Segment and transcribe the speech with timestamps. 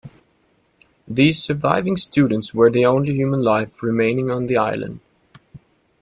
[1.07, 4.99] The surviving students were the only human life remaining on the island.